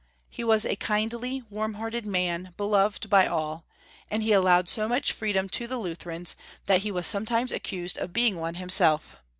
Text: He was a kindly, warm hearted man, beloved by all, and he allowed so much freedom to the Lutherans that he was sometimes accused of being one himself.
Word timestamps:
He 0.31 0.43
was 0.43 0.65
a 0.65 0.75
kindly, 0.75 1.43
warm 1.51 1.75
hearted 1.75 2.07
man, 2.07 2.55
beloved 2.57 3.07
by 3.07 3.27
all, 3.27 3.65
and 4.09 4.23
he 4.23 4.31
allowed 4.33 4.67
so 4.67 4.89
much 4.89 5.11
freedom 5.13 5.47
to 5.49 5.67
the 5.67 5.77
Lutherans 5.77 6.35
that 6.65 6.81
he 6.81 6.89
was 6.91 7.05
sometimes 7.05 7.51
accused 7.51 7.99
of 7.99 8.11
being 8.11 8.37
one 8.37 8.55
himself. 8.55 9.17